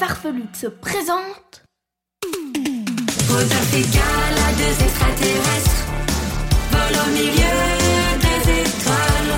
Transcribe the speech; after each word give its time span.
farfelue 0.00 0.48
se 0.54 0.66
présente. 0.66 1.62
Rodolphe 3.28 3.74
et 3.74 3.86
Gala, 3.94 4.46
deux 4.56 4.84
extraterrestres, 4.86 5.80
volent 6.72 7.04
au 7.04 7.10
milieu 7.10 7.58
des 8.24 8.40
étoiles, 8.62 9.32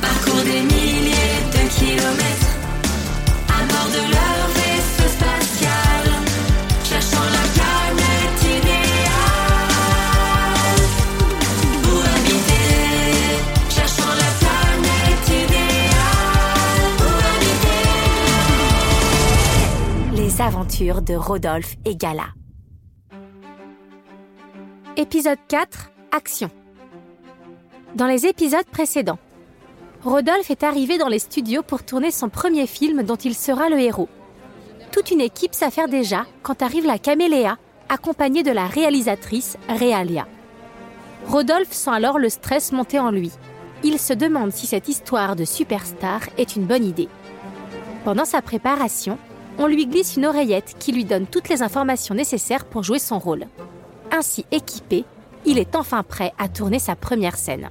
parcourent 0.00 0.44
des 0.44 0.62
milliers 0.74 1.40
de 1.54 1.62
kilomètres, 1.76 2.49
de 20.80 21.14
Rodolphe 21.14 21.76
et 21.84 21.94
Gala. 21.94 22.28
Épisode 24.96 25.38
4 25.46 25.90
Action. 26.10 26.50
Dans 27.96 28.06
les 28.06 28.24
épisodes 28.24 28.64
précédents, 28.64 29.18
Rodolphe 30.02 30.50
est 30.50 30.62
arrivé 30.62 30.96
dans 30.96 31.08
les 31.08 31.18
studios 31.18 31.62
pour 31.62 31.82
tourner 31.82 32.10
son 32.10 32.30
premier 32.30 32.66
film 32.66 33.02
dont 33.02 33.16
il 33.16 33.34
sera 33.34 33.68
le 33.68 33.78
héros. 33.78 34.08
Toute 34.90 35.10
une 35.10 35.20
équipe 35.20 35.54
s'affaire 35.54 35.86
déjà 35.86 36.24
quand 36.42 36.62
arrive 36.62 36.86
la 36.86 36.98
caméléa, 36.98 37.58
accompagnée 37.90 38.42
de 38.42 38.50
la 38.50 38.64
réalisatrice 38.66 39.58
Réalia. 39.68 40.26
Rodolphe 41.26 41.72
sent 41.72 41.90
alors 41.90 42.18
le 42.18 42.30
stress 42.30 42.72
monter 42.72 42.98
en 42.98 43.10
lui. 43.10 43.32
Il 43.84 43.98
se 43.98 44.14
demande 44.14 44.52
si 44.52 44.66
cette 44.66 44.88
histoire 44.88 45.36
de 45.36 45.44
superstar 45.44 46.22
est 46.38 46.56
une 46.56 46.64
bonne 46.64 46.86
idée. 46.86 47.10
Pendant 48.02 48.24
sa 48.24 48.40
préparation, 48.40 49.18
on 49.60 49.66
lui 49.66 49.86
glisse 49.86 50.16
une 50.16 50.24
oreillette 50.24 50.74
qui 50.78 50.90
lui 50.90 51.04
donne 51.04 51.26
toutes 51.26 51.50
les 51.50 51.60
informations 51.62 52.14
nécessaires 52.14 52.64
pour 52.64 52.82
jouer 52.82 52.98
son 52.98 53.18
rôle. 53.18 53.46
Ainsi 54.10 54.46
équipé, 54.50 55.04
il 55.44 55.58
est 55.58 55.76
enfin 55.76 56.02
prêt 56.02 56.32
à 56.38 56.48
tourner 56.48 56.78
sa 56.78 56.96
première 56.96 57.36
scène. 57.36 57.68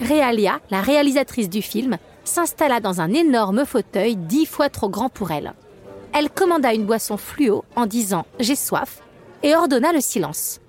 Réalia, 0.00 0.60
la 0.70 0.80
réalisatrice 0.80 1.50
du 1.50 1.60
film, 1.60 1.98
s'installa 2.22 2.78
dans 2.78 3.00
un 3.00 3.12
énorme 3.12 3.66
fauteuil 3.66 4.14
dix 4.14 4.46
fois 4.46 4.68
trop 4.68 4.88
grand 4.88 5.08
pour 5.08 5.32
elle. 5.32 5.54
Elle 6.12 6.30
commanda 6.30 6.72
une 6.72 6.86
boisson 6.86 7.16
fluo 7.16 7.64
en 7.74 7.86
disant⁇ 7.86 8.20
J'ai 8.38 8.56
soif⁇ 8.56 9.02
et 9.48 9.56
ordonna 9.56 9.92
le 9.92 10.00
silence. 10.00 10.60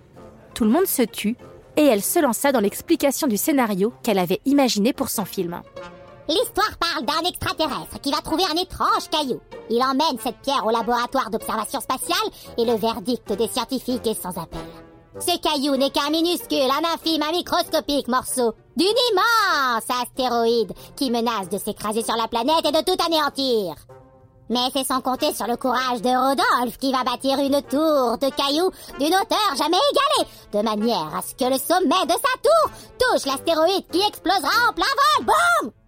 Tout 0.56 0.64
le 0.64 0.72
monde 0.72 0.88
se 0.88 1.04
tut 1.04 1.36
et 1.78 1.84
elle 1.84 2.02
se 2.02 2.18
lança 2.20 2.52
dans 2.52 2.60
l'explication 2.60 3.28
du 3.28 3.38
scénario 3.38 3.94
qu'elle 4.02 4.20
avait 4.20 4.42
imaginé 4.46 4.94
pour 4.94 5.10
son 5.10 5.26
film. 5.26 5.62
L'histoire 6.28 6.76
parle 6.80 7.06
d'un 7.06 7.30
extraterrestre 7.30 8.02
qui 8.02 8.12
va 8.12 8.22
trouver 8.22 8.44
un 8.46 8.60
étrange 8.60 9.10
caillou. 9.12 9.40
Il 9.70 9.82
emmène 9.84 10.18
cette 10.20 10.40
pierre 10.40 10.66
au 10.66 10.72
laboratoire 10.72 11.30
d'observation 11.30 11.80
spatiale 11.80 12.30
et 12.58 12.66
le 12.66 12.76
verdict 12.76 13.32
des 13.34 13.48
scientifiques 13.48 14.08
est 14.08 14.20
sans 14.20 14.36
appel. 14.42 14.66
Ce 15.20 15.38
caillou 15.38 15.76
n'est 15.76 15.92
qu'un 15.92 16.10
minuscule, 16.10 16.70
un 16.72 16.94
infime, 16.94 17.22
un 17.22 17.32
microscopique 17.32 18.08
morceau 18.08 18.54
d'une 18.76 18.88
immense 19.12 19.86
astéroïde 20.02 20.74
qui 20.96 21.12
menace 21.12 21.48
de 21.50 21.60
s'écraser 21.60 22.04
sur 22.04 22.16
la 22.16 22.28
planète 22.28 22.66
et 22.66 22.72
de 22.72 22.84
tout 22.84 23.02
anéantir. 23.06 23.76
Mais 24.50 24.70
c'est 24.74 24.84
sans 24.84 25.02
compter 25.02 25.34
sur 25.34 25.48
le 25.48 25.58
courage 25.58 26.02
de 26.02 26.10
Rodolphe 26.10 26.78
qui 26.78 26.92
va 26.92 27.04
bâtir 27.04 27.40
une 27.40 27.62
tour 27.62 28.18
de 28.18 28.30
cailloux 28.30 28.72
d'une 29.00 29.16
hauteur 29.16 29.56
jamais 29.58 29.78
égalée, 29.92 30.30
de 30.54 30.62
manière 30.62 31.16
à 31.16 31.22
ce 31.22 31.36
que 31.36 31.50
le 31.50 31.58
sommet 31.58 32.06
de 32.06 32.12
sa 32.12 32.36
tour 32.44 32.72
touche 33.00 33.26
l'astéroïde 33.26 33.88
qui 33.92 34.02
explosera 34.02 34.70
en 34.70 34.74
plein 34.74 34.86
vol. 34.86 35.26
Boum 35.26 35.85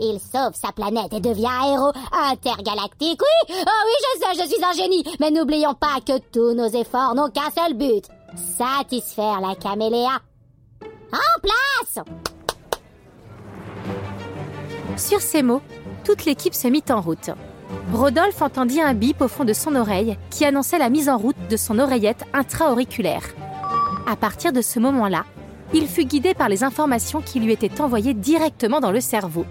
il 0.00 0.18
sauve 0.20 0.54
sa 0.54 0.72
planète 0.72 1.12
et 1.12 1.20
devient 1.20 1.46
un 1.46 1.72
héros 1.72 1.92
intergalactique. 2.12 3.20
Oui, 3.20 3.54
oh 3.60 3.82
oui, 3.86 3.92
je 4.02 4.20
sais, 4.20 4.42
je 4.42 4.48
suis 4.48 4.64
un 4.64 4.72
génie. 4.72 5.04
Mais 5.20 5.30
n'oublions 5.30 5.74
pas 5.74 6.00
que 6.06 6.18
tous 6.30 6.54
nos 6.54 6.68
efforts 6.68 7.14
n'ont 7.14 7.30
qu'un 7.30 7.50
seul 7.50 7.74
but. 7.74 8.04
Satisfaire 8.36 9.40
la 9.40 9.54
caméléa. 9.54 10.20
En 11.12 11.40
place 11.40 12.04
Sur 14.96 15.20
ces 15.20 15.42
mots, 15.42 15.62
toute 16.04 16.24
l'équipe 16.24 16.54
se 16.54 16.68
mit 16.68 16.84
en 16.90 17.00
route. 17.00 17.30
Rodolphe 17.92 18.42
entendit 18.42 18.80
un 18.80 18.94
bip 18.94 19.20
au 19.20 19.28
fond 19.28 19.44
de 19.44 19.52
son 19.52 19.74
oreille 19.74 20.18
qui 20.30 20.44
annonçait 20.44 20.78
la 20.78 20.90
mise 20.90 21.08
en 21.08 21.18
route 21.18 21.36
de 21.48 21.56
son 21.56 21.78
oreillette 21.78 22.24
intra-auriculaire. 22.32 23.24
À 24.10 24.16
partir 24.16 24.52
de 24.52 24.62
ce 24.62 24.78
moment-là, 24.78 25.24
il 25.72 25.86
fut 25.86 26.04
guidé 26.04 26.34
par 26.34 26.48
les 26.48 26.64
informations 26.64 27.20
qui 27.20 27.40
lui 27.40 27.52
étaient 27.52 27.80
envoyées 27.80 28.14
directement 28.14 28.80
dans 28.80 28.92
le 28.92 29.00
cerveau. 29.00 29.44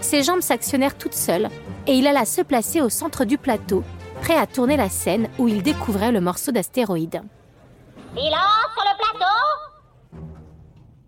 Ses 0.00 0.22
jambes 0.22 0.42
s'actionnèrent 0.42 0.96
toutes 0.96 1.14
seules 1.14 1.48
et 1.86 1.94
il 1.94 2.06
alla 2.06 2.24
se 2.24 2.42
placer 2.42 2.80
au 2.80 2.88
centre 2.88 3.24
du 3.24 3.38
plateau, 3.38 3.82
prêt 4.22 4.36
à 4.36 4.46
tourner 4.46 4.76
la 4.76 4.88
scène 4.88 5.28
où 5.38 5.48
il 5.48 5.62
découvrait 5.62 6.12
le 6.12 6.20
morceau 6.20 6.52
d'astéroïde. 6.52 7.22
Silence 8.14 8.68
sur 8.74 8.84
le 8.84 8.96
plateau 8.98 9.24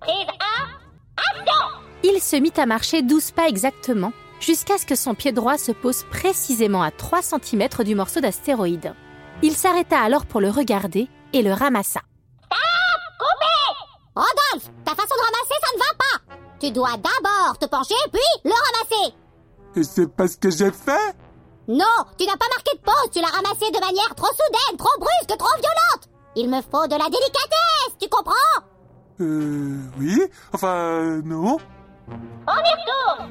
Prise 0.01 0.27
1, 0.27 1.41
action 1.41 1.67
Il 2.03 2.21
se 2.21 2.37
mit 2.37 2.53
à 2.57 2.67
marcher 2.67 3.03
12 3.03 3.31
pas 3.33 3.49
exactement, 3.49 4.13
jusqu'à 4.41 4.79
ce 4.79 4.87
que 4.87 4.97
son 4.97 5.15
pied 5.15 5.33
droit 5.33 5.59
se 5.59 5.73
pose 5.73 6.05
précisément 6.11 6.83
à 6.83 6.91
3 6.91 7.21
cm 7.23 7.69
du 7.85 7.95
morceau 7.95 8.21
d'astéroïde. 8.21 8.95
Il 9.43 9.53
s'arrêta 9.53 9.99
alors 10.01 10.27
pour 10.27 10.41
le 10.41 10.51
regarder 10.51 11.09
et 11.33 11.43
le 11.43 11.53
ramassa. 11.53 12.01
Rodolphe, 14.15 14.69
ta 14.85 14.93
façon 14.93 15.15
de 15.15 15.25
ramasser, 15.25 15.55
ça 15.63 15.73
ne 15.75 15.79
va 15.79 15.95
pas. 15.99 16.35
Tu 16.61 16.71
dois 16.73 16.97
d'abord 16.97 17.59
te 17.59 17.67
pencher, 17.67 17.95
puis 18.13 18.21
le 18.45 18.51
ramasser. 18.51 19.15
Et 19.77 19.85
c'est 19.85 20.09
pas 20.09 20.27
ce 20.29 20.37
que 20.37 20.51
j'ai 20.51 20.71
fait? 20.73 21.15
Non, 21.69 21.85
tu 22.19 22.27
n'as 22.27 22.37
pas 22.37 22.49
marqué 22.55 22.77
de 22.77 22.83
pause, 22.83 23.11
tu 23.13 23.21
l'as 23.21 23.29
ramassé 23.29 23.71
de 23.71 23.79
manière 23.81 24.15
trop 24.17 24.27
soudaine, 24.27 24.77
trop 24.77 24.99
brusque, 24.99 25.39
trop 25.39 25.57
violente. 25.57 26.09
Il 26.37 26.49
me 26.51 26.61
faut 26.63 26.87
de 26.87 26.93
la 26.97 27.05
délicatesse, 27.09 27.97
tu 28.01 28.09
comprends? 28.09 28.35
Euh... 29.21 29.79
Oui 29.99 30.21
Enfin, 30.53 30.75
euh, 30.75 31.23
non. 31.25 31.59
On 32.09 32.53
y 32.53 33.17
retourne. 33.17 33.31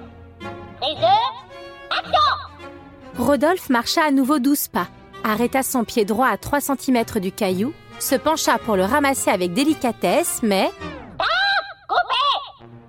Prise 0.80 0.96
2, 1.00 1.98
action. 1.98 3.24
Rodolphe 3.26 3.70
marcha 3.70 4.04
à 4.06 4.12
nouveau 4.12 4.40
12 4.40 4.70
pas, 4.70 4.88
arrêta 5.26 5.62
son 5.62 5.84
pied 5.84 6.06
droit 6.06 6.28
à 6.28 6.38
3 6.38 6.62
cm 6.62 7.04
du 7.20 7.32
caillou, 7.34 7.74
se 8.00 8.16
pencha 8.16 8.58
pour 8.60 8.76
le 8.76 8.86
ramasser 8.86 9.30
avec 9.30 9.54
délicatesse, 9.54 10.40
mais... 10.44 10.72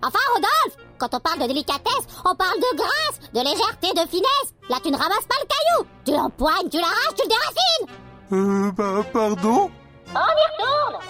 Enfin, 0.02 0.18
Rodolphe, 0.34 0.76
quand 0.98 1.14
on 1.14 1.20
parle 1.20 1.40
de 1.40 1.46
délicatesse, 1.46 2.06
on 2.24 2.34
parle 2.34 2.56
de 2.56 2.76
grâce, 2.76 3.20
de 3.34 3.40
légèreté, 3.40 3.88
de 3.92 4.08
finesse. 4.08 4.54
Là, 4.70 4.76
tu 4.82 4.90
ne 4.90 4.96
ramasses 4.96 5.26
pas 5.28 5.36
le 5.42 5.46
caillou. 5.46 5.86
Tu 6.06 6.12
l'empoignes, 6.12 6.68
tu 6.70 6.78
l'arraches, 6.78 7.14
tu 7.16 7.22
le 7.22 7.28
déracines. 7.28 7.86
Euh... 8.32 8.72
Bah, 8.72 9.04
pardon? 9.12 9.70
On 10.14 10.18
y 10.18 10.62
retourne. 10.62 11.02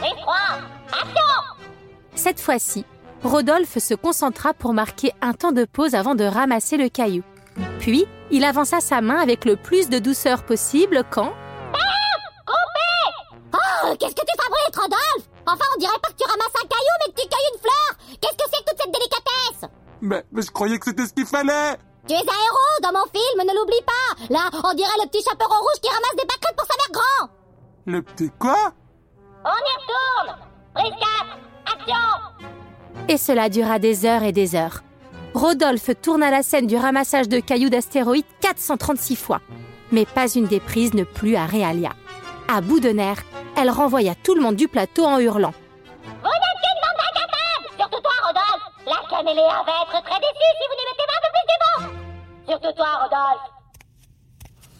Prise 0.00 0.22
3, 0.22 0.34
action 0.88 1.66
Cette 2.14 2.40
fois-ci, 2.40 2.86
Rodolphe 3.22 3.78
se 3.78 3.94
concentra 3.94 4.54
pour 4.54 4.72
marquer 4.72 5.12
un 5.20 5.34
temps 5.34 5.52
de 5.52 5.64
pause 5.64 5.94
avant 5.94 6.14
de 6.14 6.24
ramasser 6.24 6.76
le 6.76 6.88
caillou. 6.88 7.22
Puis, 7.78 8.06
il 8.30 8.44
avança 8.44 8.80
sa 8.80 9.02
main 9.02 9.18
avec 9.18 9.44
le 9.44 9.56
plus 9.56 9.88
de 9.88 9.98
douceur 9.98 10.44
possible 10.44 11.04
quand... 11.10 11.32
Oh, 13.94 13.96
qu'est-ce 14.00 14.14
que 14.14 14.22
tu 14.26 14.42
fabriques, 14.42 14.76
Rodolphe 14.76 15.28
Enfin, 15.46 15.64
on 15.74 15.78
dirait 15.78 15.98
pas 16.02 16.08
que 16.08 16.16
tu 16.16 16.28
ramasses 16.28 16.56
un 16.56 16.66
caillou, 16.66 16.94
mais 17.06 17.12
que 17.14 17.20
tu 17.20 17.28
cueilles 17.28 17.50
une 17.54 17.60
fleur 17.60 18.18
Qu'est-ce 18.20 18.36
que 18.36 18.50
c'est 18.52 18.64
que 18.64 18.70
toute 18.70 18.80
cette 18.80 18.92
délicatesse 18.92 19.70
mais, 20.00 20.24
mais 20.32 20.42
je 20.42 20.50
croyais 20.50 20.78
que 20.78 20.86
c'était 20.86 21.06
ce 21.06 21.12
qu'il 21.12 21.26
fallait 21.26 21.76
Tu 22.08 22.14
es 22.14 22.16
un 22.16 22.20
héros 22.20 22.80
dans 22.82 22.92
mon 22.92 23.04
film, 23.06 23.48
ne 23.48 23.54
l'oublie 23.56 23.84
pas 23.86 24.34
Là, 24.34 24.50
on 24.64 24.74
dirait 24.74 24.90
le 25.02 25.08
petit 25.08 25.22
chaperon 25.22 25.54
rouge 25.54 25.80
qui 25.80 25.88
ramasse 25.88 26.16
des 26.16 26.26
pâquerettes 26.26 26.56
pour 26.56 26.66
sa 26.66 26.74
mère 26.76 26.90
grand 26.92 27.28
Le 27.86 28.02
petit 28.02 28.30
quoi 28.38 28.72
On 29.44 29.48
y 29.48 29.74
retourne 29.78 30.38
Prise 30.74 30.94
4, 31.64 31.78
action 31.78 33.06
Et 33.08 33.16
cela 33.16 33.48
dura 33.48 33.78
des 33.78 34.06
heures 34.06 34.24
et 34.24 34.32
des 34.32 34.56
heures. 34.56 34.82
Rodolphe 35.34 35.90
tourna 36.02 36.30
la 36.30 36.42
scène 36.42 36.66
du 36.66 36.76
ramassage 36.76 37.28
de 37.28 37.38
cailloux 37.38 37.70
d'astéroïdes 37.70 38.24
436 38.40 39.14
fois. 39.16 39.40
Mais 39.92 40.04
pas 40.04 40.28
une 40.28 40.46
des 40.46 40.60
prises 40.60 40.94
ne 40.94 41.04
plut 41.04 41.36
à 41.36 41.46
Réalia. 41.46 41.90
À 42.52 42.60
bout 42.60 42.80
de 42.80 42.90
nerfs, 42.90 43.22
elle 43.56 43.70
renvoya 43.70 44.14
tout 44.14 44.34
le 44.34 44.40
monde 44.42 44.56
du 44.56 44.68
plateau 44.68 45.04
en 45.04 45.18
hurlant. 45.18 45.54
Vous 46.04 46.10
n'êtes 46.10 46.58
qu'une 46.62 46.80
bande 46.82 46.98
d'incapables 46.98 47.76
Surtout 47.78 48.00
toi, 48.02 48.12
Rodolphe 48.26 48.64
La 48.86 49.16
caméléa 49.16 49.62
va 49.66 49.72
être 49.82 50.04
très 50.04 50.20
déçue 50.20 50.52
si 50.58 50.64
vous 50.68 50.76
n'y 50.76 50.86
mettez 50.90 51.06
pas 51.08 51.16
un 51.16 51.22
peu 51.22 51.30
plus 51.34 51.46
d'effort 51.48 51.84
Surtout 52.48 52.76
toi, 52.76 52.88
Rodolphe 53.02 53.50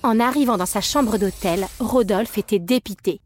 En 0.03 0.21
arrivant 0.21 0.57
dans 0.57 0.67
sa 0.67 0.81
chambre 0.81 1.19
d'hôtel, 1.19 1.67
Rodolphe 1.81 2.39
était 2.39 2.59
dépité. 2.59 3.21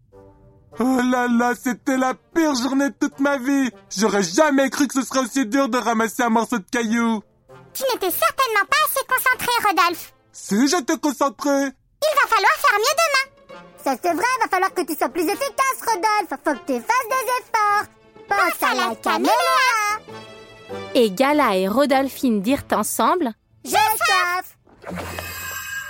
Oh 0.81 1.01
là 1.11 1.27
là, 1.29 1.55
c'était 1.61 1.97
la 1.97 2.15
pire 2.15 2.55
journée 2.55 2.91
de 2.91 2.95
toute 3.01 3.19
ma 3.19 3.37
vie 3.39 3.69
J'aurais 3.97 4.23
jamais 4.23 4.71
cru 4.71 4.87
que 4.87 4.95
ce 4.95 5.03
serait 5.03 5.21
aussi 5.21 5.45
dur 5.45 5.69
de 5.69 5.77
ramasser 5.79 6.23
un 6.23 6.29
morceau 6.29 6.59
de 6.59 6.65
caillou 6.71 7.21
Tu 7.75 7.83
n'étais 7.93 8.11
certainement 8.13 8.67
pas 8.71 8.77
assez 8.87 9.05
concentré, 9.09 9.51
Rodolphe. 9.67 10.13
Si 10.31 10.69
j'étais 10.69 10.97
concentré 10.99 11.51
Il 11.51 12.15
va 12.15 12.29
falloir 12.29 12.53
faire 12.59 12.79
mieux 12.79 12.97
demain. 12.97 13.38
Ça 13.85 13.95
c'est 14.03 14.13
vrai, 14.13 14.25
va 14.43 14.49
falloir 14.51 14.75
que 14.75 14.83
tu 14.83 14.95
sois 14.95 15.09
plus 15.09 15.23
efficace, 15.23 15.81
Rodolphe. 15.81 16.29
Faut 16.31 16.53
que 16.53 16.73
tu 16.73 16.81
fasses 16.81 17.09
des 17.09 17.27
efforts. 17.41 17.87
Pense 18.29 18.63
à 18.63 18.75
la 18.75 18.95
caméléa. 18.97 19.33
Et 20.95 21.11
Gala 21.11 21.57
et 21.57 21.69
Rodolphine 21.69 22.43
dirent 22.43 22.67
ensemble 22.73 23.33
Je 23.65 23.71
sauve. 23.71 24.97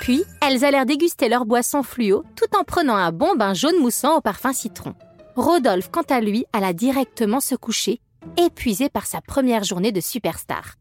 Puis, 0.01 0.25
elles 0.41 0.65
allèrent 0.65 0.87
déguster 0.87 1.29
leur 1.29 1.45
boisson 1.45 1.83
fluo 1.83 2.25
tout 2.37 2.57
en 2.57 2.65
prenant 2.65 2.95
un 2.95 3.13
bon 3.13 3.35
bain 3.35 3.55
jaune 3.55 3.79
moussant 3.81 4.17
au 4.17 4.21
parfum 4.21 4.53
citron. 4.53 4.95
Rodolphe, 5.37 5.91
quant 5.91 6.03
à 6.09 6.21
lui, 6.21 6.47
alla 6.53 6.73
directement 6.73 7.41
se 7.41 7.55
coucher, 7.55 8.01
épuisé 8.37 8.89
par 8.89 9.07
sa 9.07 9.21
première 9.21 9.65
journée 9.65 9.93
de 9.93 10.01
superstar. 10.01 10.75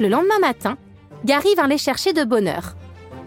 Le 0.00 0.08
lendemain 0.08 0.38
matin, 0.40 0.76
Gary 1.24 1.54
vint 1.54 1.68
les 1.68 1.78
chercher 1.78 2.12
de 2.12 2.24
bonne 2.24 2.48
heure. 2.48 2.74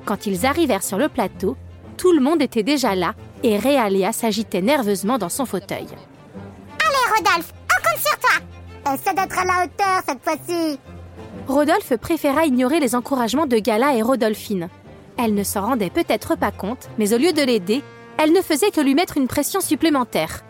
Quand 0.06 0.26
ils 0.26 0.46
arrivèrent 0.46 0.84
sur 0.84 0.98
le 0.98 1.10
plateau, 1.10 1.56
tout 1.98 2.12
le 2.12 2.22
monde 2.22 2.42
était 2.42 2.64
déjà 2.64 2.96
là 2.96 3.14
et 3.44 3.58
Réalia 3.58 4.12
s'agitait 4.14 4.62
nerveusement 4.62 5.18
dans 5.18 5.30
son 5.30 5.46
fauteuil. 5.46 5.88
Allez, 5.88 7.18
Rodolphe, 7.18 7.54
on 7.64 7.90
compte 7.90 8.02
sur 8.02 8.18
toi. 8.20 8.94
Essaie 8.94 9.14
d'être 9.14 9.38
à 9.38 9.46
la 9.46 9.66
hauteur 9.66 10.02
cette 10.08 10.24
fois-ci. 10.24 10.80
Rodolphe 11.48 11.96
préféra 11.98 12.46
ignorer 12.46 12.80
les 12.80 12.96
encouragements 12.96 13.48
de 13.48 13.58
Gala 13.58 13.96
et 13.96 14.02
Rodolphine. 14.02 14.70
Elle 15.18 15.34
ne 15.34 15.44
s'en 15.44 15.62
rendait 15.62 15.90
peut-être 15.90 16.38
pas 16.38 16.52
compte, 16.52 16.90
mais 16.98 17.14
au 17.14 17.18
lieu 17.18 17.34
de 17.34 17.42
l'aider, 17.42 17.84
elle 18.18 18.32
ne 18.32 18.42
faisait 18.42 18.72
que 18.72 18.82
lui 18.82 18.96
mettre 18.96 19.18
une 19.18 19.28
pression 19.28 19.62
supplémentaire. 19.62 20.44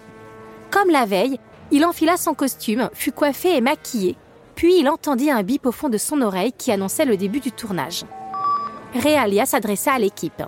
Comme 0.71 0.89
la 0.89 1.05
veille, 1.05 1.39
il 1.71 1.85
enfila 1.85 2.17
son 2.17 2.33
costume, 2.33 2.89
fut 2.93 3.11
coiffé 3.11 3.55
et 3.55 3.61
maquillé, 3.61 4.17
puis 4.55 4.79
il 4.79 4.89
entendit 4.89 5.31
un 5.31 5.43
bip 5.43 5.65
au 5.65 5.71
fond 5.71 5.89
de 5.89 5.97
son 5.97 6.21
oreille 6.21 6.53
qui 6.53 6.71
annonçait 6.71 7.05
le 7.05 7.17
début 7.17 7.39
du 7.39 7.51
tournage. 7.51 8.03
Réalia 8.93 9.45
s'adressa 9.45 9.93
à 9.93 9.99
l'équipe. 9.99 10.43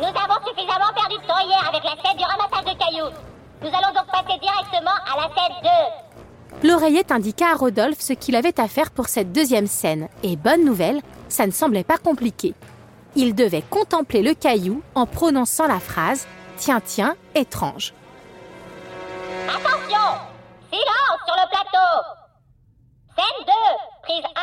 Nous 0.00 0.06
avons 0.06 0.46
suffisamment 0.46 0.92
perdu 0.94 1.16
de 1.16 1.26
temps 1.26 1.46
hier 1.46 1.68
avec 1.68 1.84
la 1.84 2.02
scène 2.02 2.16
du 2.16 2.24
ramassage 2.24 2.64
de 2.64 2.78
cailloux. 2.78 3.10
Nous 3.60 3.68
allons 3.68 3.94
donc 3.94 4.06
passer 4.06 4.38
directement 4.40 4.96
à 5.06 5.16
la 5.16 5.28
scène 5.34 5.52
2. 6.62 6.68
L'oreillette 6.68 7.12
indiqua 7.12 7.52
à 7.52 7.54
Rodolphe 7.54 8.00
ce 8.00 8.14
qu'il 8.14 8.34
avait 8.34 8.58
à 8.58 8.66
faire 8.66 8.92
pour 8.92 9.08
cette 9.08 9.30
deuxième 9.32 9.66
scène, 9.66 10.08
et 10.22 10.36
bonne 10.36 10.64
nouvelle, 10.64 11.02
ça 11.28 11.46
ne 11.46 11.50
semblait 11.50 11.84
pas 11.84 11.98
compliqué. 11.98 12.54
Il 13.14 13.34
devait 13.34 13.60
contempler 13.60 14.22
le 14.22 14.32
caillou 14.32 14.82
en 14.94 15.04
prononçant 15.04 15.66
la 15.66 15.80
phrase 15.80 16.26
Tiens, 16.56 16.80
tiens, 16.80 17.14
étrange. 17.34 17.92
Attention 19.48 20.18
Silence 20.70 21.20
sur 21.26 21.36
le 21.36 21.48
plateau 21.50 21.90
Scène 23.16 23.46
2, 23.46 23.52
prise 24.02 24.24
1, 24.24 24.40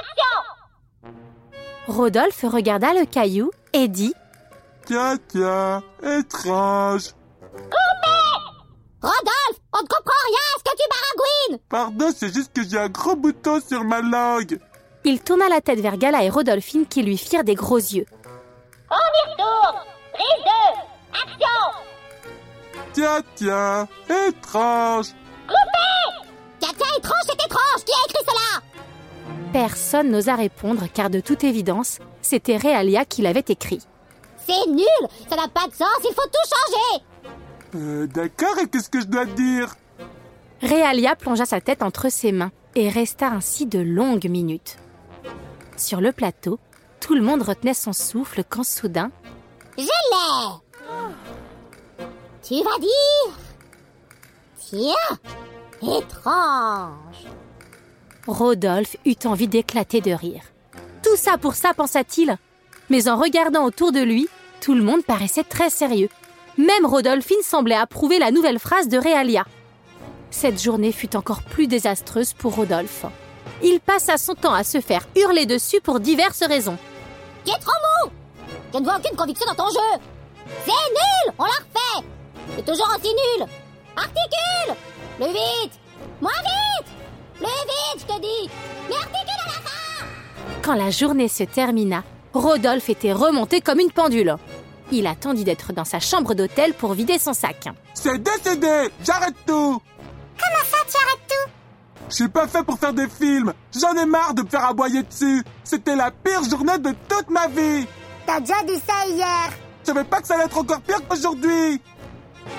action 0.00 1.14
Rodolphe 1.86 2.42
regarda 2.42 2.92
le 2.92 3.04
caillou 3.04 3.52
et 3.72 3.86
dit 3.86 4.14
Tiens, 4.90 5.16
tiens, 5.28 5.84
étrange. 6.02 7.14
Rodolphe, 9.00 9.60
on 9.72 9.82
ne 9.82 9.86
comprend 9.86 10.20
rien 10.26 10.40
à 10.42 10.58
ce 10.58 10.64
que 10.64 10.76
tu 10.76 10.88
baragouines 10.90 11.60
Pardon, 11.68 12.12
c'est 12.12 12.34
juste 12.34 12.52
que 12.52 12.64
j'ai 12.68 12.76
un 12.76 12.88
gros 12.88 13.14
bouton 13.14 13.60
sur 13.60 13.84
ma 13.84 14.00
langue. 14.00 14.58
Il 15.04 15.20
tourna 15.20 15.48
la 15.48 15.60
tête 15.60 15.78
vers 15.78 15.96
Gala 15.96 16.24
et 16.24 16.28
Rodolphine 16.28 16.86
qui 16.86 17.04
lui 17.04 17.16
firent 17.18 17.44
des 17.44 17.54
gros 17.54 17.76
yeux. 17.76 18.04
On 18.90 18.96
y 18.96 19.30
retourne 19.30 19.78
Prise 20.12 20.44
2, 20.44 21.22
action 21.22 22.82
Tiens, 22.92 23.20
tiens, 23.36 23.88
étrange. 24.26 25.06
Tiens, 26.58 26.72
tiens, 26.76 26.96
étrange, 26.98 27.22
c'est 27.28 27.46
étrange 27.46 27.84
Qui 27.86 27.92
a 27.92 28.08
écrit 28.08 28.24
cela? 28.26 28.62
Personne 29.52 30.10
n'osa 30.10 30.34
répondre 30.34 30.86
car 30.92 31.10
de 31.10 31.20
toute 31.20 31.44
évidence, 31.44 32.00
c'était 32.22 32.56
Réalia 32.56 33.04
qui 33.04 33.22
l'avait 33.22 33.44
écrit. 33.46 33.86
C'est 34.50 34.70
nul. 34.70 35.08
Ça 35.28 35.36
n'a 35.36 35.48
pas 35.48 35.68
de 35.68 35.74
sens, 35.74 35.88
il 36.02 36.14
faut 36.14 36.22
tout 36.26 36.48
changer. 36.50 37.04
Euh, 37.76 38.06
d'accord, 38.08 38.58
et 38.58 38.66
qu'est-ce 38.68 38.90
que 38.90 39.00
je 39.00 39.06
dois 39.06 39.24
dire? 39.24 39.76
Réalia 40.60 41.14
plongea 41.14 41.46
sa 41.46 41.60
tête 41.60 41.82
entre 41.82 42.10
ses 42.10 42.32
mains 42.32 42.50
et 42.74 42.88
resta 42.88 43.28
ainsi 43.28 43.66
de 43.66 43.78
longues 43.78 44.28
minutes. 44.28 44.76
Sur 45.76 46.00
le 46.00 46.12
plateau, 46.12 46.58
tout 47.00 47.14
le 47.14 47.22
monde 47.22 47.42
retenait 47.42 47.74
son 47.74 47.92
souffle 47.92 48.42
quand 48.48 48.64
soudain, 48.64 49.10
Je 49.78 49.84
l'ai. 49.84 50.86
Tu 52.42 52.56
vas 52.64 52.78
dire? 52.80 53.36
Tiens 54.58 55.96
Étrange. 55.96 57.26
Rodolphe 58.26 58.96
eut 59.06 59.14
envie 59.24 59.48
d'éclater 59.48 60.00
de 60.00 60.10
rire. 60.10 60.42
Tout 61.02 61.16
ça 61.16 61.38
pour 61.38 61.54
ça, 61.54 61.72
pensa-t-il. 61.72 62.36
Mais 62.90 63.08
en 63.08 63.16
regardant 63.16 63.64
autour 63.64 63.92
de 63.92 64.00
lui, 64.00 64.28
tout 64.60 64.74
le 64.74 64.82
monde 64.82 65.04
paraissait 65.04 65.44
très 65.44 65.70
sérieux. 65.70 66.08
Même 66.58 66.84
Rodolphine 66.84 67.42
semblait 67.42 67.74
approuver 67.74 68.18
la 68.18 68.30
nouvelle 68.30 68.58
phrase 68.58 68.88
de 68.88 68.98
Réalia. 68.98 69.44
Cette 70.30 70.62
journée 70.62 70.92
fut 70.92 71.16
encore 71.16 71.42
plus 71.42 71.66
désastreuse 71.66 72.34
pour 72.34 72.54
Rodolphe. 72.54 73.06
Il 73.62 73.80
passa 73.80 74.18
son 74.18 74.34
temps 74.34 74.54
à 74.54 74.64
se 74.64 74.80
faire 74.80 75.06
hurler 75.16 75.46
dessus 75.46 75.80
pour 75.80 76.00
diverses 76.00 76.44
raisons. 76.44 76.78
Tu 77.44 77.50
es 77.50 77.58
trop 77.58 77.72
mou? 78.04 78.10
Je 78.72 78.78
ne 78.78 78.84
vois 78.84 78.98
aucune 78.98 79.16
conviction 79.16 79.46
dans 79.46 79.64
ton 79.64 79.70
jeu 79.70 80.00
C'est 80.64 80.70
nul 80.70 81.34
On 81.38 81.44
l'a 81.44 81.50
refait 81.50 82.06
C'est 82.56 82.64
toujours 82.64 82.88
aussi 82.96 83.08
nul 83.08 83.46
Articule 83.96 84.76
Plus 85.16 85.26
vite 85.26 85.72
Moins 86.20 86.30
vite 86.30 86.92
Plus 87.36 87.46
vite, 87.46 88.06
je 88.08 88.14
te 88.14 88.20
dis 88.20 88.50
Mais 88.88 88.96
articule 88.96 89.40
à 89.42 89.46
la 89.46 89.52
fin 89.52 90.04
Quand 90.62 90.74
la 90.74 90.90
journée 90.90 91.28
se 91.28 91.44
termina, 91.44 92.04
Rodolphe 92.32 92.90
était 92.90 93.12
remonté 93.12 93.60
comme 93.60 93.80
une 93.80 93.90
pendule. 93.90 94.36
Il 94.92 95.06
attendit 95.06 95.44
d'être 95.44 95.72
dans 95.72 95.84
sa 95.84 96.00
chambre 96.00 96.34
d'hôtel 96.34 96.74
pour 96.74 96.94
vider 96.94 97.18
son 97.18 97.32
sac. 97.32 97.68
C'est 97.94 98.18
décidé, 98.22 98.90
j'arrête 99.02 99.36
tout. 99.46 99.80
Comment 100.38 100.64
ça, 100.64 100.78
tu 100.88 100.96
arrêtes 100.96 101.26
tout? 101.28 101.50
Je 102.08 102.14
suis 102.14 102.28
pas 102.28 102.48
fait 102.48 102.64
pour 102.64 102.78
faire 102.78 102.92
des 102.92 103.08
films. 103.08 103.52
J'en 103.78 103.94
ai 103.94 104.06
marre 104.06 104.34
de 104.34 104.42
me 104.42 104.48
faire 104.48 104.64
aboyer 104.64 105.02
dessus. 105.04 105.44
C'était 105.62 105.94
la 105.94 106.10
pire 106.10 106.42
journée 106.42 106.78
de 106.78 106.92
toute 107.08 107.30
ma 107.30 107.46
vie. 107.46 107.86
T'as 108.26 108.40
déjà 108.40 108.62
dit 108.64 108.80
ça 108.86 109.06
hier. 109.06 109.50
Je 109.82 109.86
savais 109.86 110.04
pas 110.04 110.20
que 110.20 110.26
ça 110.26 110.34
allait 110.34 110.44
être 110.44 110.58
encore 110.58 110.80
pire 110.80 111.00
qu'aujourd'hui. 111.08 111.80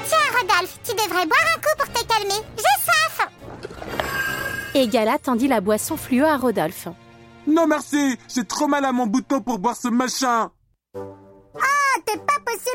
Tiens, 0.08 0.18
Rodolphe, 0.40 0.80
tu 0.84 0.94
devrais 0.94 1.26
boire 1.26 1.42
un 1.56 1.60
coup 1.60 1.76
pour 1.78 1.92
te 1.92 2.06
calmer. 2.08 2.46
J'ai 2.58 2.84
soif. 2.84 3.28
Et 4.74 4.88
Gala 4.88 5.18
tendit 5.18 5.50
la 5.50 5.60
boisson 5.60 5.98
fluo 5.98 6.26
à 6.26 6.38
Rodolphe. 6.38 6.88
Non 7.46 7.68
merci, 7.68 8.18
j'ai 8.34 8.46
trop 8.46 8.68
mal 8.68 8.86
à 8.86 8.92
mon 8.92 9.08
bouton 9.08 9.42
pour 9.42 9.60
boire 9.60 9.76
ce 9.76 9.90
machin. 9.90 10.50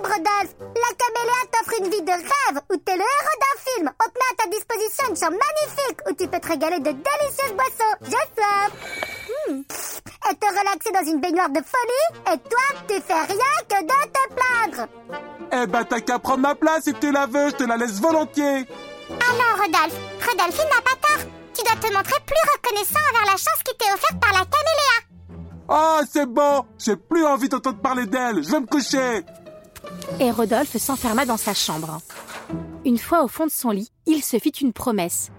Rodolphe. 0.03 0.55
La 0.61 0.91
caméléa 0.97 1.43
t'offre 1.53 1.81
une 1.81 1.91
vie 1.91 2.03
de 2.03 2.13
rêve 2.13 2.63
où 2.71 2.77
t'es 2.77 2.97
le 2.97 3.03
héros 3.03 3.39
d'un 3.41 3.61
film. 3.65 3.91
On 4.05 4.09
te 4.11 4.19
met 4.19 4.31
à 4.33 4.43
ta 4.43 4.49
disposition 4.51 5.05
une 5.09 5.17
chambre 5.17 5.39
magnifique 5.39 6.01
où 6.09 6.15
tu 6.15 6.29
peux 6.29 6.41
te 6.41 6.49
régaler 6.49 6.79
de 6.79 6.93
délicieuses 6.93 7.55
boissons. 7.57 7.97
Soif. 8.05 8.71
Hmm. 9.49 9.63
Et 10.31 10.35
te 10.35 10.47
relaxer 10.47 10.91
dans 10.93 11.11
une 11.11 11.21
baignoire 11.21 11.51
de 11.51 11.61
folie. 11.61 12.33
Et 12.33 12.39
toi, 12.49 12.81
tu 12.89 12.95
fais 13.01 13.15
rien 13.15 13.57
que 13.69 13.83
de 13.83 14.11
te 14.11 14.35
plaindre. 14.35 14.89
Eh 15.53 15.67
ben 15.67 15.85
t'as 15.85 16.01
qu'à 16.01 16.19
prendre 16.19 16.41
ma 16.41 16.55
place 16.55 16.85
si 16.85 16.95
tu 16.95 17.13
la 17.13 17.27
veux, 17.27 17.51
je 17.51 17.55
te 17.55 17.65
la 17.65 17.77
laisse 17.77 18.01
volontiers. 18.01 18.67
Alors, 19.09 19.57
Rodolphe, 19.59 19.97
Rodolphine 20.27 20.69
n'a 20.69 20.83
pas 20.83 20.97
tort. 21.01 21.27
Tu 21.55 21.63
dois 21.63 21.77
te 21.81 21.95
montrer 21.95 22.21
plus 22.27 22.45
reconnaissant 22.55 23.01
envers 23.11 23.33
la 23.33 23.37
chance 23.39 23.63
qui 23.65 23.77
t'est 23.77 23.93
offerte 23.93 24.21
par 24.21 24.33
la 24.33 24.41
caméléa. 24.41 25.07
Oh 25.69 26.01
c'est 26.13 26.27
bon, 26.27 26.65
j'ai 26.79 26.97
plus 26.97 27.25
envie 27.25 27.49
d'entendre 27.49 27.81
parler 27.81 28.07
d'elle, 28.07 28.43
je 28.43 28.51
vais 28.51 28.61
me 28.61 28.67
coucher. 28.67 29.25
Et 30.21 30.31
Rodolphe 30.31 30.77
s'enferma 30.77 31.25
dans 31.27 31.37
sa 31.37 31.55
chambre. 31.55 32.01
Une 32.85 32.99
fois 32.99 33.25
au 33.25 33.29
fond 33.29 33.47
de 33.47 33.51
son 33.51 33.71
lit, 33.71 33.91
il 34.07 34.23
se 34.23 34.39
fit 34.39 34.51
une 34.51 34.73
promesse. 34.73 35.31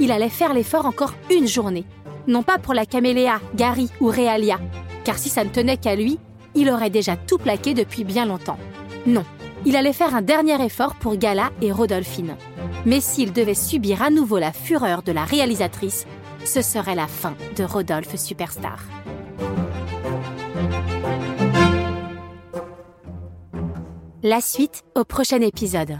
Il 0.00 0.12
allait 0.12 0.28
faire 0.28 0.54
l'effort 0.54 0.86
encore 0.86 1.14
une 1.30 1.46
journée. 1.46 1.84
Non 2.26 2.42
pas 2.42 2.58
pour 2.58 2.74
la 2.74 2.86
caméléa, 2.86 3.40
Gary 3.54 3.90
ou 4.00 4.06
Réalia, 4.06 4.58
car 5.04 5.18
si 5.18 5.28
ça 5.28 5.44
ne 5.44 5.50
tenait 5.50 5.76
qu'à 5.76 5.94
lui, 5.94 6.18
il 6.54 6.70
aurait 6.70 6.90
déjà 6.90 7.16
tout 7.16 7.38
plaqué 7.38 7.74
depuis 7.74 8.04
bien 8.04 8.26
longtemps. 8.26 8.58
Non, 9.06 9.24
il 9.66 9.76
allait 9.76 9.92
faire 9.92 10.14
un 10.14 10.22
dernier 10.22 10.62
effort 10.64 10.94
pour 10.94 11.16
Gala 11.16 11.50
et 11.60 11.72
Rodolphine. 11.72 12.36
Mais 12.86 13.00
s'il 13.00 13.32
devait 13.32 13.54
subir 13.54 14.02
à 14.02 14.10
nouveau 14.10 14.38
la 14.38 14.52
fureur 14.52 15.02
de 15.02 15.12
la 15.12 15.24
réalisatrice, 15.24 16.06
ce 16.44 16.62
serait 16.62 16.94
la 16.94 17.06
fin 17.06 17.34
de 17.56 17.64
Rodolphe 17.64 18.16
Superstar. 18.16 18.78
La 24.26 24.40
suite 24.40 24.84
au 24.94 25.04
prochain 25.04 25.42
épisode. 25.42 25.98